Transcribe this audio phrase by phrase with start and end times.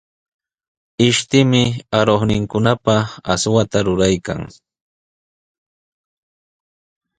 [1.07, 1.61] Ishtimi
[1.99, 4.41] aruqninkunapaq aswata ruraykan.